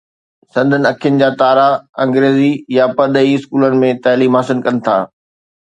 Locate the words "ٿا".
4.89-4.99